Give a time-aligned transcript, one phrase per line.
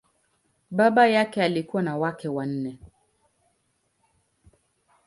[0.71, 2.79] Baba yake alikuwa na wake wanne.